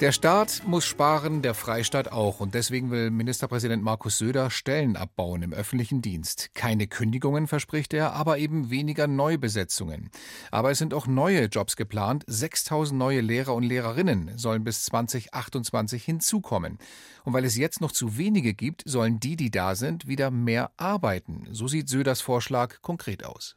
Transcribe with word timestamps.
Der 0.00 0.12
Staat 0.12 0.62
muss 0.64 0.86
sparen, 0.86 1.42
der 1.42 1.52
Freistaat 1.52 2.10
auch. 2.10 2.40
Und 2.40 2.54
deswegen 2.54 2.90
will 2.90 3.10
Ministerpräsident 3.10 3.82
Markus 3.82 4.16
Söder 4.16 4.48
Stellen 4.48 4.96
abbauen 4.96 5.42
im 5.42 5.52
öffentlichen 5.52 6.00
Dienst. 6.00 6.54
Keine 6.54 6.86
Kündigungen 6.86 7.46
verspricht 7.46 7.92
er, 7.92 8.14
aber 8.14 8.38
eben 8.38 8.70
weniger 8.70 9.06
Neubesetzungen. 9.06 10.10
Aber 10.50 10.70
es 10.70 10.78
sind 10.78 10.94
auch 10.94 11.06
neue 11.06 11.44
Jobs 11.44 11.76
geplant. 11.76 12.24
6000 12.26 12.98
neue 12.98 13.20
Lehrer 13.20 13.54
und 13.54 13.62
Lehrerinnen 13.62 14.38
sollen 14.38 14.64
bis 14.64 14.86
2028 14.86 16.02
hinzukommen. 16.02 16.78
Und 17.24 17.34
weil 17.34 17.44
es 17.44 17.58
jetzt 17.58 17.82
noch 17.82 17.92
zu 17.92 18.16
wenige 18.16 18.54
gibt, 18.54 18.82
sollen 18.86 19.20
die, 19.20 19.36
die 19.36 19.50
da 19.50 19.74
sind, 19.74 20.08
wieder 20.08 20.30
mehr 20.30 20.70
arbeiten. 20.78 21.46
So 21.50 21.68
sieht 21.68 21.90
Söders 21.90 22.22
Vorschlag 22.22 22.80
konkret 22.80 23.22
aus. 23.22 23.54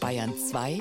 Bayern 0.00 0.32
2 0.34 0.80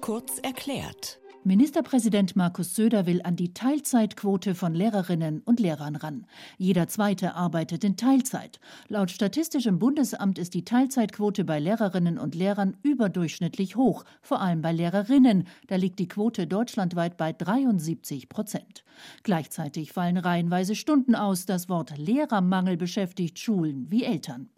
kurz 0.00 0.38
erklärt. 0.38 1.18
Ministerpräsident 1.46 2.34
Markus 2.34 2.74
Söder 2.74 3.06
will 3.06 3.20
an 3.22 3.36
die 3.36 3.54
Teilzeitquote 3.54 4.56
von 4.56 4.74
Lehrerinnen 4.74 5.42
und 5.44 5.60
Lehrern 5.60 5.94
ran. 5.94 6.26
Jeder 6.58 6.88
Zweite 6.88 7.36
arbeitet 7.36 7.84
in 7.84 7.96
Teilzeit. 7.96 8.58
Laut 8.88 9.12
Statistischem 9.12 9.78
Bundesamt 9.78 10.40
ist 10.40 10.54
die 10.54 10.64
Teilzeitquote 10.64 11.44
bei 11.44 11.60
Lehrerinnen 11.60 12.18
und 12.18 12.34
Lehrern 12.34 12.76
überdurchschnittlich 12.82 13.76
hoch, 13.76 14.02
vor 14.22 14.40
allem 14.40 14.60
bei 14.60 14.72
Lehrerinnen. 14.72 15.46
Da 15.68 15.76
liegt 15.76 16.00
die 16.00 16.08
Quote 16.08 16.48
deutschlandweit 16.48 17.16
bei 17.16 17.32
73 17.32 18.28
Prozent. 18.28 18.82
Gleichzeitig 19.22 19.92
fallen 19.92 20.16
reihenweise 20.16 20.74
Stunden 20.74 21.14
aus. 21.14 21.46
Das 21.46 21.68
Wort 21.68 21.96
Lehrermangel 21.96 22.76
beschäftigt 22.76 23.38
Schulen 23.38 23.88
wie 23.88 24.02
Eltern. 24.02 24.48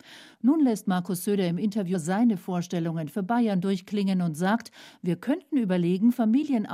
Nun 0.41 0.60
lässt 0.60 0.87
Markus 0.87 1.24
Söder 1.24 1.48
im 1.48 1.59
Interview 1.59 1.98
seine 1.98 2.37
Vorstellungen 2.37 3.09
für 3.09 3.24
Bayern 3.24 3.60
durchklingen 3.60 4.23
und 4.23 4.37
sagt, 4.37 4.70
wir 5.02 5.16
könnten 5.16 5.57
überlegen, 5.57 6.13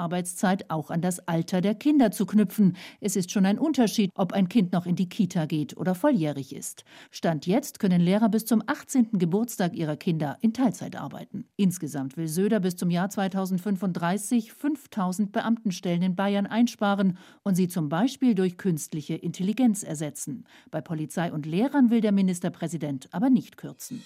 Familienarbeitszeit 0.05 0.71
auch 0.71 0.91
an 0.91 1.01
das 1.01 1.21
Alter 1.27 1.61
der 1.61 1.75
Kinder 1.75 2.11
zu 2.11 2.27
knüpfen. 2.27 2.77
Es 3.01 3.17
ist 3.17 3.31
schon 3.31 3.47
ein 3.47 3.59
Unterschied, 3.59 4.11
ob 4.15 4.33
ein 4.33 4.49
Kind 4.49 4.73
noch 4.73 4.87
in 4.87 4.97
die 4.97 5.09
Kita 5.09 5.47
geht 5.47 5.77
oder 5.77 5.95
volljährig 5.95 6.55
ist. 6.55 6.85
Stand 7.11 7.47
jetzt 7.47 7.79
können 7.79 8.01
Lehrer 8.01 8.29
bis 8.29 8.45
zum 8.45 8.63
18. 8.67 9.19
Geburtstag 9.19 9.75
ihrer 9.75 9.97
Kinder 9.97 10.37
in 10.41 10.53
Teilzeit 10.53 10.97
arbeiten. 10.97 11.47
Insgesamt 11.57 12.17
will 12.17 12.29
Söder 12.29 12.61
bis 12.61 12.77
zum 12.77 12.91
Jahr 12.91 13.09
2035 13.09 14.53
5000 14.53 15.33
Beamtenstellen 15.33 16.03
in 16.03 16.17
Bayern 16.17 16.47
einsparen 16.47 17.19
und 17.43 17.55
sie 17.55 17.69
zum 17.69 17.89
Beispiel 17.89 18.35
durch 18.35 18.59
künstliche 18.59 19.15
Intelligenz 19.15 19.83
ersetzen. 19.83 20.45
Bei 20.71 20.81
Polizei 20.81 21.33
und 21.33 21.47
Lehrern 21.47 21.91
will 21.91 22.01
der 22.01 22.13
Ministerpräsident 22.13 23.09
aber 23.13 23.31
nicht 23.31 23.57
kürzen. 23.57 24.03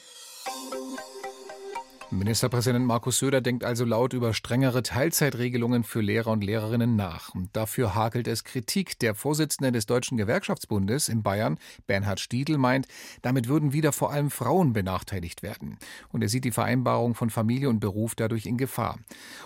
Ministerpräsident 2.11 2.87
Markus 2.87 3.19
Söder 3.19 3.42
denkt 3.42 3.64
also 3.64 3.84
laut 3.84 4.14
über 4.14 4.33
strengere 4.33 4.83
Teilzeitregelungen 4.83 5.84
für 5.84 6.01
Lehrer 6.01 6.31
und 6.31 6.42
Lehrerinnen 6.42 6.97
nach. 6.97 7.34
Und 7.34 7.55
dafür 7.55 7.95
hakelt 7.95 8.27
es 8.28 8.45
Kritik. 8.45 8.98
Der 9.01 9.14
Vorsitzende 9.14 9.73
des 9.73 9.84
Deutschen 9.84 10.17
Gewerkschaftsbundes 10.17 11.11
in 11.11 11.23
Bayern, 11.23 11.59
Bernhard 11.86 12.19
Stiedl, 12.19 12.56
meint, 12.56 12.89
damit 13.20 13.47
würden 13.47 13.75
wieder 13.75 13.92
vor 13.92 14.11
allem 14.11 14.31
Frauen 14.31 14.73
benachteiligt 14.73 15.42
werden. 15.42 15.77
Und 16.09 16.23
er 16.23 16.31
sieht 16.31 16.45
die 16.45 16.51
Vereinbarung 16.51 17.14
von 17.14 17.29
Familie 17.29 17.69
und 17.69 17.79
Beruf 17.79 18.14
dadurch 18.14 18.47
in 18.47 18.56
Gefahr. 18.56 18.98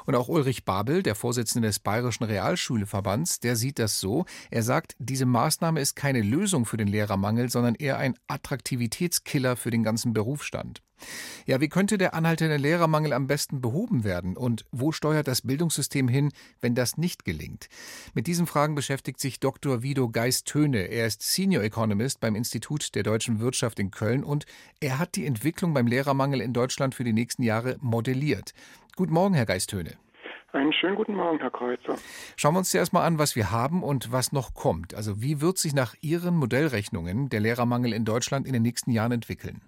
Und 0.06 0.14
auch 0.14 0.28
Ulrich 0.28 0.64
Babel, 0.64 1.02
der 1.02 1.16
Vorsitzende 1.16 1.66
des 1.66 1.80
Bayerischen 1.80 2.24
Realschulverbands, 2.24 3.40
der 3.40 3.56
sieht 3.56 3.80
das 3.80 3.98
so. 3.98 4.24
Er 4.52 4.62
sagt, 4.62 4.94
diese 5.00 5.26
Maßnahme 5.26 5.80
ist 5.80 5.96
keine 5.96 6.22
Lösung 6.22 6.64
für 6.64 6.76
den 6.76 6.88
Lehrermangel, 6.88 7.50
sondern 7.50 7.74
eher 7.74 7.98
ein 7.98 8.14
Attraktivitätskiller 8.28 9.56
für 9.56 9.72
den 9.72 9.82
ganzen 9.82 10.12
Berufsstand. 10.12 10.80
Ja, 11.46 11.60
wie 11.60 11.68
könnte 11.68 11.98
der 11.98 12.14
anhaltende 12.14 12.56
Lehrermangel 12.56 13.12
am 13.12 13.26
besten 13.26 13.60
behoben 13.60 14.04
werden 14.04 14.36
und 14.36 14.64
wo 14.70 14.92
steuert 14.92 15.28
das 15.28 15.42
Bildungssystem 15.42 16.08
hin, 16.08 16.32
wenn 16.60 16.74
das 16.74 16.96
nicht 16.96 17.24
gelingt? 17.24 17.68
Mit 18.14 18.26
diesen 18.26 18.46
Fragen 18.46 18.74
beschäftigt 18.74 19.20
sich 19.20 19.40
Dr. 19.40 19.82
Vido 19.82 20.08
Geist-Töne. 20.08 20.88
Er 20.88 21.06
ist 21.06 21.22
Senior 21.22 21.62
Economist 21.62 22.20
beim 22.20 22.34
Institut 22.34 22.94
der 22.94 23.02
deutschen 23.02 23.40
Wirtschaft 23.40 23.78
in 23.78 23.90
Köln 23.90 24.24
und 24.24 24.46
er 24.80 24.98
hat 24.98 25.16
die 25.16 25.26
Entwicklung 25.26 25.74
beim 25.74 25.86
Lehrermangel 25.86 26.40
in 26.40 26.52
Deutschland 26.52 26.94
für 26.94 27.04
die 27.04 27.12
nächsten 27.12 27.42
Jahre 27.42 27.76
modelliert. 27.80 28.54
Guten 28.96 29.12
Morgen, 29.12 29.34
Herr 29.34 29.46
Geist-Töne. 29.46 29.96
Einen 30.52 30.74
schönen 30.74 30.96
guten 30.96 31.14
Morgen, 31.14 31.38
Herr 31.38 31.50
Kreuzer. 31.50 31.96
Schauen 32.36 32.54
wir 32.54 32.58
uns 32.58 32.70
zuerst 32.70 32.92
mal 32.92 33.06
an, 33.06 33.18
was 33.18 33.36
wir 33.36 33.50
haben 33.50 33.82
und 33.82 34.12
was 34.12 34.32
noch 34.32 34.52
kommt. 34.52 34.94
Also 34.94 35.22
wie 35.22 35.40
wird 35.40 35.56
sich 35.56 35.72
nach 35.72 35.94
Ihren 36.02 36.36
Modellrechnungen 36.36 37.30
der 37.30 37.40
Lehrermangel 37.40 37.94
in 37.94 38.04
Deutschland 38.04 38.46
in 38.46 38.52
den 38.52 38.60
nächsten 38.60 38.90
Jahren 38.90 39.12
entwickeln? 39.12 39.62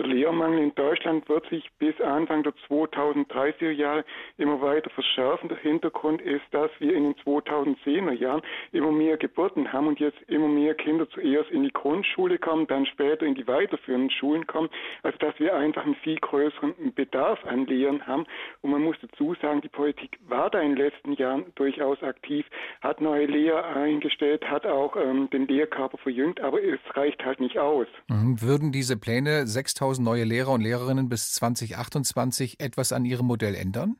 Der 0.00 0.08
Lehrmangel 0.08 0.60
in 0.60 0.74
Deutschland 0.76 1.28
wird 1.28 1.46
sich 1.50 1.68
bis 1.78 2.00
Anfang 2.00 2.42
der 2.42 2.54
2030er 2.70 3.70
Jahre 3.70 4.02
immer 4.38 4.62
weiter 4.62 4.88
verschärfen. 4.88 5.50
Der 5.50 5.58
Hintergrund 5.58 6.22
ist, 6.22 6.44
dass 6.52 6.70
wir 6.78 6.94
in 6.94 7.04
den 7.04 7.14
2010er 7.16 8.12
Jahren 8.12 8.40
immer 8.72 8.92
mehr 8.92 9.18
Geburten 9.18 9.70
haben 9.74 9.88
und 9.88 10.00
jetzt 10.00 10.16
immer 10.26 10.48
mehr 10.48 10.74
Kinder 10.74 11.06
zuerst 11.10 11.50
in 11.50 11.64
die 11.64 11.72
Grundschule 11.72 12.38
kommen, 12.38 12.66
dann 12.66 12.86
später 12.86 13.26
in 13.26 13.34
die 13.34 13.46
weiterführenden 13.46 14.10
Schulen 14.10 14.46
kommen. 14.46 14.70
Also 15.02 15.18
dass 15.18 15.38
wir 15.38 15.54
einfach 15.54 15.84
einen 15.84 15.96
viel 15.96 16.16
größeren 16.16 16.94
Bedarf 16.94 17.44
an 17.44 17.66
Lehrern 17.66 18.06
haben. 18.06 18.24
Und 18.62 18.70
man 18.70 18.82
muss 18.82 18.96
dazu 19.02 19.34
sagen, 19.42 19.60
die 19.60 19.68
Politik 19.68 20.18
war 20.26 20.48
da 20.48 20.60
in 20.60 20.76
den 20.76 20.78
letzten 20.78 21.12
Jahren 21.12 21.52
durchaus 21.56 22.02
aktiv, 22.02 22.46
hat 22.80 23.02
neue 23.02 23.26
Lehrer 23.26 23.76
eingestellt, 23.76 24.48
hat 24.48 24.64
auch 24.64 24.96
ähm, 24.96 25.28
den 25.28 25.46
Lehrkörper 25.46 25.98
verjüngt, 25.98 26.40
aber 26.40 26.62
es 26.62 26.80
reicht 26.94 27.22
halt 27.22 27.38
nicht 27.38 27.58
aus. 27.58 27.86
Mhm. 28.08 28.40
Würden 28.40 28.72
diese 28.72 28.98
Pläne 28.98 29.46
6 29.46 29.74
6000 29.90 30.04
neue 30.04 30.24
Lehrer 30.24 30.52
und 30.52 30.60
Lehrerinnen 30.60 31.08
bis 31.08 31.32
2028 31.32 32.60
etwas 32.60 32.92
an 32.92 33.04
Ihrem 33.04 33.26
Modell 33.26 33.54
ändern? 33.54 33.96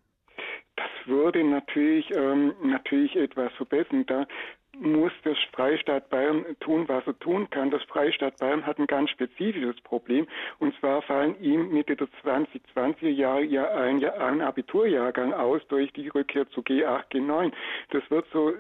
Das 0.77 0.87
würde 1.07 1.43
natürlich, 1.43 2.11
ähm, 2.15 2.55
natürlich 2.63 3.17
etwas 3.17 3.53
verbessern. 3.55 4.05
Da 4.07 4.27
muss 4.79 5.13
der 5.25 5.37
Freistaat 5.53 6.09
Bayern 6.09 6.45
tun, 6.61 6.89
was 6.89 7.07
er 7.07 7.19
tun 7.19 7.51
kann. 7.51 7.71
Das 7.71 7.83
Freistaat 7.85 8.39
Bayern 8.39 8.65
hat 8.65 8.79
ein 8.79 8.87
ganz 8.87 9.11
spezifisches 9.11 9.81
Problem. 9.83 10.27
Und 10.59 10.75
zwar 10.79 11.03
fallen 11.03 11.35
ihm 11.43 11.73
Mitte 11.73 11.97
der 11.97 12.09
2020er 12.25 13.09
Jahre 13.09 13.43
ja 13.43 13.71
ein, 13.73 14.05
ein 14.05 14.41
Abiturjahrgang 14.41 15.33
aus 15.33 15.61
durch 15.69 15.93
die 15.93 16.09
Rückkehr 16.09 16.49
zu 16.51 16.61
G8, 16.61 17.11
G9. 17.13 17.53
Das 17.91 18.03
wird 18.11 18.27
so 18.33 18.53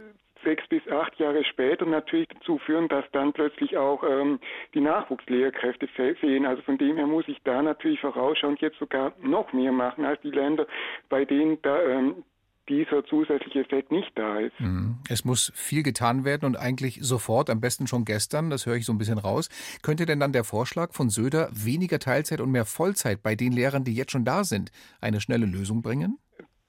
sechs 0.45 0.67
bis 0.69 0.87
acht 0.89 1.19
Jahre 1.19 1.45
später 1.45 1.87
natürlich 1.87 2.28
dazu 2.28 2.59
führen, 2.59 2.89
dass 2.89 3.05
dann 3.12 3.33
plötzlich 3.33 3.77
auch 3.77 4.03
ähm, 4.03 4.41
die 4.75 4.81
Nachwuchslehrkräfte 4.81 5.89
fehlen. 5.89 6.47
Also 6.47 6.62
von 6.62 6.78
dem 6.78 6.97
her 6.97 7.06
muss 7.06 7.28
ich 7.28 7.39
da 7.45 7.62
natürlich 7.62 8.01
vorausschauend 8.01 8.61
jetzt 8.61 8.79
sogar 8.79 9.12
noch 9.23 9.53
mehr 9.53 9.73
machen 9.73 10.05
als 10.05 10.21
die 10.23 10.31
Länder, 10.31 10.67
bei 11.09 11.25
denen 11.25 11.61
da 11.62 11.83
ähm, 11.83 12.25
dieser 12.69 13.05
zusätzliche 13.05 13.61
Effekt 13.61 13.91
nicht 13.91 14.11
da 14.15 14.39
ist. 14.39 14.59
Mhm. 14.61 14.99
Es 15.09 15.25
muss 15.25 15.53
viel 15.55 15.83
getan 15.83 16.25
werden 16.25 16.47
und 16.47 16.56
eigentlich 16.56 16.99
sofort, 17.03 17.50
am 17.50 17.61
besten 17.61 17.87
schon 17.87 18.05
gestern, 18.05 18.49
das 18.49 18.65
höre 18.65 18.77
ich 18.77 18.87
so 18.87 18.93
ein 18.93 18.99
bisschen 18.99 19.19
raus. 19.19 19.49
Könnte 19.83 20.06
denn 20.06 20.21
dann 20.21 20.33
der 20.33 20.45
Vorschlag 20.45 20.93
von 20.93 21.11
Söder, 21.11 21.50
weniger 21.53 21.99
Teilzeit 21.99 22.41
und 22.41 22.53
mehr 22.53 22.65
Vollzeit 22.65 23.23
bei 23.23 23.34
den 23.34 23.53
Lehrern, 23.53 23.84
die 23.84 23.95
jetzt 23.95 24.12
schon 24.12 24.25
da 24.25 24.45
sind, 24.45 24.71
eine 25.00 25.21
schnelle 25.21 25.47
Lösung 25.47 25.83
bringen? 25.83 26.19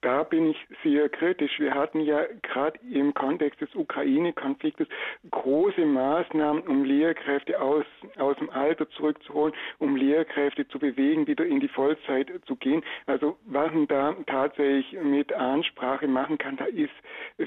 Da 0.02 0.24
bin 0.24 0.50
ich 0.50 0.56
sehr 0.82 1.08
kritisch. 1.08 1.60
Wir 1.60 1.74
hatten 1.74 2.00
ja 2.00 2.24
gerade 2.42 2.78
im 2.90 3.14
Kontext 3.14 3.60
des 3.60 3.72
Ukraine-Konfliktes 3.74 4.88
große 5.30 5.86
Maßnahmen, 5.86 6.62
um 6.64 6.84
Lehrkräfte 6.84 7.60
aus, 7.60 7.84
aus 8.18 8.36
dem 8.38 8.50
Alter 8.50 8.90
zurückzuholen, 8.90 9.54
um 9.78 9.94
Lehrkräfte 9.94 10.66
zu 10.66 10.80
bewegen, 10.80 11.28
wieder 11.28 11.46
in 11.46 11.60
die 11.60 11.68
Vollzeit 11.68 12.32
zu 12.46 12.56
gehen. 12.56 12.82
Also 13.06 13.38
was 13.46 13.72
man 13.72 13.86
da 13.86 14.16
tatsächlich 14.26 15.00
mit 15.00 15.32
Ansprache 15.32 16.08
machen 16.08 16.36
kann, 16.36 16.56
da 16.56 16.64
ist 16.64 16.90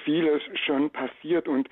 vieles 0.06 0.42
schon 0.66 0.90
passiert 0.92 1.50
und 1.50 1.70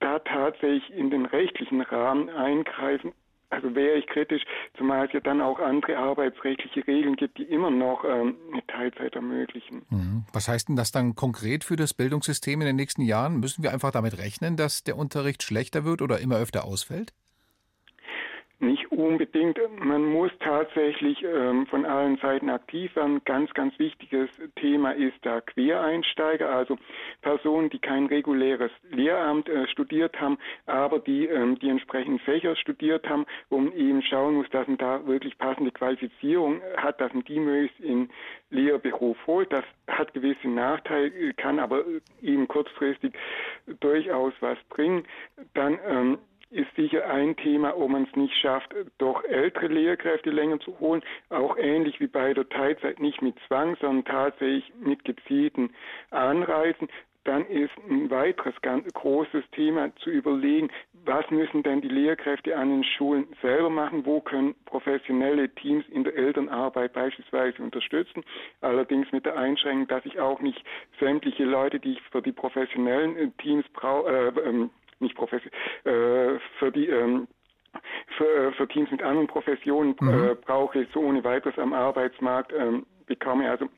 da 0.00 0.18
tatsächlich 0.18 0.92
in 0.92 1.10
den 1.10 1.26
rechtlichen 1.26 1.80
Rahmen 1.80 2.28
eingreifen 2.28 3.12
also 3.54 3.74
wäre 3.74 3.96
ich 3.96 4.06
kritisch, 4.06 4.42
zumal 4.76 5.06
es 5.06 5.12
ja 5.12 5.20
dann 5.20 5.40
auch 5.40 5.58
andere 5.60 5.96
arbeitsrechtliche 5.96 6.86
Regeln 6.86 7.16
gibt, 7.16 7.38
die 7.38 7.44
immer 7.44 7.70
noch 7.70 8.04
ähm, 8.04 8.36
eine 8.52 8.66
Teilzeit 8.66 9.14
ermöglichen. 9.14 9.86
Mhm. 9.90 10.24
Was 10.32 10.48
heißt 10.48 10.68
denn 10.68 10.76
das 10.76 10.92
dann 10.92 11.14
konkret 11.14 11.64
für 11.64 11.76
das 11.76 11.94
Bildungssystem 11.94 12.60
in 12.60 12.66
den 12.66 12.76
nächsten 12.76 13.02
Jahren? 13.02 13.40
Müssen 13.40 13.62
wir 13.62 13.72
einfach 13.72 13.92
damit 13.92 14.18
rechnen, 14.18 14.56
dass 14.56 14.84
der 14.84 14.96
Unterricht 14.96 15.42
schlechter 15.42 15.84
wird 15.84 16.02
oder 16.02 16.18
immer 16.18 16.36
öfter 16.36 16.64
ausfällt? 16.64 17.12
Nicht 18.64 18.90
unbedingt. 18.90 19.58
Man 19.78 20.06
muss 20.06 20.30
tatsächlich 20.40 21.22
ähm, 21.22 21.66
von 21.66 21.84
allen 21.84 22.16
Seiten 22.16 22.48
aktiv 22.48 22.96
werden. 22.96 23.20
Ganz, 23.26 23.52
ganz 23.52 23.78
wichtiges 23.78 24.30
Thema 24.56 24.92
ist 24.92 25.16
da 25.20 25.42
Quereinsteiger, 25.42 26.48
also 26.48 26.78
Personen, 27.20 27.68
die 27.68 27.78
kein 27.78 28.06
reguläres 28.06 28.70
Lehramt 28.90 29.50
äh, 29.50 29.68
studiert 29.68 30.18
haben, 30.18 30.38
aber 30.64 30.98
die 30.98 31.26
ähm, 31.26 31.58
die 31.58 31.68
entsprechenden 31.68 32.18
Fächer 32.20 32.56
studiert 32.56 33.06
haben, 33.06 33.26
man 33.50 33.70
eben 33.72 34.00
schauen 34.00 34.36
muss, 34.36 34.48
dass 34.48 34.66
man 34.66 34.78
da 34.78 35.06
wirklich 35.06 35.36
passende 35.36 35.70
Qualifizierung 35.70 36.62
hat, 36.78 37.00
dass 37.02 37.12
man 37.12 37.24
die 37.24 37.40
möglichst 37.40 37.80
in 37.80 38.08
Lehrberuf 38.48 39.18
holt. 39.26 39.52
Das 39.52 39.64
hat 39.88 40.14
gewisse 40.14 40.48
Nachteile, 40.48 41.34
kann 41.34 41.58
aber 41.58 41.84
eben 42.22 42.48
kurzfristig 42.48 43.12
durchaus 43.80 44.32
was 44.40 44.58
bringen. 44.70 45.04
Dann 45.52 45.78
ähm, 45.86 46.18
ist 46.54 46.74
sicher 46.76 47.10
ein 47.10 47.36
Thema, 47.36 47.76
ob 47.76 47.90
man 47.90 48.04
es 48.04 48.16
nicht 48.16 48.34
schafft, 48.36 48.74
doch 48.98 49.24
ältere 49.24 49.66
Lehrkräfte 49.66 50.30
länger 50.30 50.60
zu 50.60 50.78
holen. 50.78 51.02
Auch 51.28 51.56
ähnlich 51.58 52.00
wie 52.00 52.06
bei 52.06 52.32
der 52.32 52.48
Teilzeit 52.48 53.00
nicht 53.00 53.20
mit 53.22 53.34
Zwang, 53.46 53.76
sondern 53.80 54.04
tatsächlich 54.04 54.72
mit 54.80 55.04
gezielten 55.04 55.74
Anreizen. 56.10 56.88
Dann 57.24 57.46
ist 57.46 57.72
ein 57.88 58.10
weiteres 58.10 58.54
ganz 58.60 58.86
großes 58.92 59.44
Thema 59.52 59.94
zu 59.96 60.10
überlegen, 60.10 60.68
was 61.06 61.28
müssen 61.30 61.62
denn 61.62 61.80
die 61.80 61.88
Lehrkräfte 61.88 62.56
an 62.56 62.68
den 62.68 62.84
Schulen 62.84 63.26
selber 63.40 63.70
machen? 63.70 64.04
Wo 64.04 64.20
können 64.20 64.54
professionelle 64.66 65.48
Teams 65.54 65.86
in 65.88 66.04
der 66.04 66.14
Elternarbeit 66.16 66.92
beispielsweise 66.92 67.62
unterstützen? 67.62 68.24
Allerdings 68.60 69.10
mit 69.10 69.24
der 69.24 69.36
Einschränkung, 69.36 69.88
dass 69.88 70.04
ich 70.04 70.20
auch 70.20 70.40
nicht 70.40 70.62
sämtliche 71.00 71.44
Leute, 71.44 71.80
die 71.80 71.92
ich 71.92 72.02
für 72.12 72.22
die 72.22 72.32
professionellen 72.32 73.34
Teams 73.38 73.64
brauche, 73.72 74.10
äh, 74.10 74.48
ähm, 74.48 74.70
nicht 75.00 75.14
professionell, 75.14 75.52
äh, 75.84 76.38
für 76.58 76.63
die 76.74 76.88
ähm, 76.88 77.28
für, 78.16 78.52
für, 78.52 78.68
Teams 78.68 78.90
mit 78.90 79.02
anderen 79.02 79.26
Professionen 79.26 79.96
mhm. 80.00 80.28
äh, 80.30 80.34
brauche, 80.34 80.86
so 80.92 81.00
ohne 81.00 81.24
weiteres 81.24 81.58
am 81.58 81.72
Arbeitsmarkt 81.72 82.52
ähm, 82.52 82.86
bekomme. 83.06 83.50
Also 83.50 83.68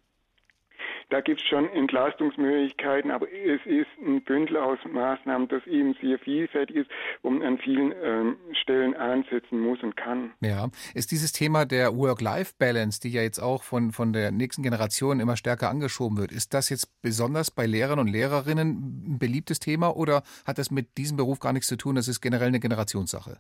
da 1.11 1.21
gibt 1.21 1.41
es 1.41 1.47
schon 1.47 1.69
Entlastungsmöglichkeiten, 1.71 3.11
aber 3.11 3.31
es 3.31 3.65
ist 3.65 3.87
ein 4.05 4.23
Bündel 4.23 4.57
aus 4.57 4.79
Maßnahmen, 4.85 5.47
das 5.49 5.65
eben 5.67 5.95
sehr 6.01 6.19
vielfältig 6.19 6.77
ist, 6.77 6.91
man 7.23 7.43
an 7.43 7.59
vielen 7.59 7.95
ähm, 8.03 8.37
Stellen 8.61 8.95
ansetzen 8.95 9.61
muss 9.61 9.81
und 9.83 9.97
kann. 9.97 10.33
Ja, 10.41 10.69
ist 10.95 11.13
dieses 11.13 11.33
Thema 11.33 11.65
der 11.65 11.97
Work-Life-Balance, 11.97 13.01
die 13.01 13.11
ja 13.11 13.23
jetzt 13.23 13.39
auch 13.39 13.63
von, 13.63 13.93
von 13.93 14.13
der 14.13 14.33
nächsten 14.33 14.63
Generation 14.63 15.21
immer 15.21 15.37
stärker 15.37 15.71
angeschoben 15.71 16.19
wird, 16.19 16.33
ist 16.33 16.55
das 16.55 16.71
jetzt 16.71 16.89
besonders 17.03 17.51
bei 17.51 17.67
Lehrern 17.67 18.01
und 18.01 18.09
Lehrerinnen 18.09 19.15
ein 19.15 19.19
beliebtes 19.19 19.61
Thema 19.61 19.97
oder 19.97 20.23
hat 20.45 20.59
das 20.59 20.71
mit 20.71 20.97
diesem 20.99 21.17
Beruf 21.17 21.39
gar 21.39 21.53
nichts 21.53 21.69
zu 21.69 21.77
tun? 21.77 21.95
Das 21.95 22.09
ist 22.09 22.21
generell 22.21 22.49
eine 22.49 22.61
Generationssache. 22.61 23.39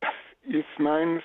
Das 0.00 0.10
ist 0.48 0.78
meines 0.78 1.22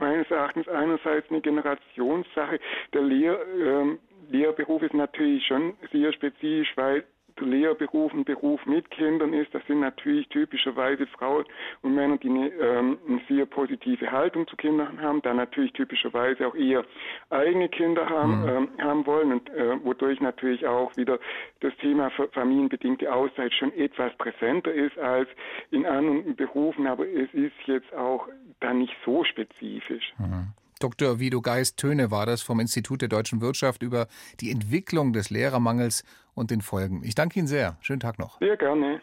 meines 0.00 0.30
Erachtens 0.30 0.68
einerseits 0.68 1.28
eine 1.30 1.40
Generationssache. 1.40 2.60
Der 2.92 3.02
Lehr, 3.02 3.38
ähm, 3.60 3.98
Lehrberuf 4.28 4.82
ist 4.82 4.94
natürlich 4.94 5.46
schon 5.46 5.74
sehr 5.92 6.12
spezifisch, 6.12 6.72
weil 6.76 7.04
der 7.38 7.46
Lehrberuf 7.46 8.12
ein 8.12 8.24
Beruf 8.24 8.64
mit 8.66 8.90
Kindern 8.90 9.32
ist. 9.32 9.54
Das 9.54 9.64
sind 9.66 9.80
natürlich 9.80 10.28
typischerweise 10.28 11.06
Frauen 11.06 11.44
und 11.82 11.94
Männer, 11.94 12.16
die 12.18 12.28
eine, 12.28 12.48
ähm, 12.48 12.98
eine 13.08 13.20
sehr 13.28 13.46
positive 13.46 14.10
Haltung 14.10 14.46
zu 14.46 14.56
Kindern 14.56 15.00
haben, 15.00 15.22
dann 15.22 15.36
natürlich 15.36 15.72
typischerweise 15.72 16.46
auch 16.46 16.54
eher 16.54 16.84
eigene 17.30 17.68
Kinder 17.68 18.08
haben, 18.08 18.42
mhm. 18.42 18.48
ähm, 18.48 18.68
haben 18.80 19.06
wollen 19.06 19.32
und 19.32 19.50
äh, 19.50 19.84
wodurch 19.84 20.20
natürlich 20.20 20.66
auch 20.66 20.96
wieder 20.96 21.18
das 21.60 21.74
Thema 21.76 22.10
familienbedingte 22.32 23.12
Auszeit 23.12 23.52
schon 23.54 23.72
etwas 23.74 24.16
präsenter 24.16 24.72
ist 24.72 24.98
als 24.98 25.28
in 25.70 25.86
anderen 25.86 26.34
Berufen, 26.36 26.86
aber 26.86 27.06
es 27.06 27.32
ist 27.32 27.54
jetzt 27.66 27.94
auch 27.94 28.28
dann 28.60 28.78
nicht 28.78 28.94
so 29.04 29.24
spezifisch. 29.24 30.12
Mhm. 30.18 30.48
Dr. 30.78 31.18
Vido 31.20 31.40
Geist-Töne 31.40 32.10
war 32.10 32.26
das 32.26 32.42
vom 32.42 32.60
Institut 32.60 33.02
der 33.02 33.08
deutschen 33.08 33.40
Wirtschaft 33.40 33.82
über 33.82 34.06
die 34.40 34.50
Entwicklung 34.50 35.12
des 35.12 35.30
Lehrermangels 35.30 36.04
und 36.34 36.50
den 36.50 36.60
Folgen. 36.60 37.02
Ich 37.04 37.14
danke 37.14 37.38
Ihnen 37.38 37.48
sehr. 37.48 37.76
Schönen 37.80 38.00
Tag 38.00 38.18
noch. 38.18 38.38
Sehr 38.38 38.56
gerne. 38.56 39.00